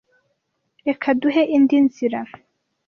[0.87, 2.19] Reka duhe indi nzira.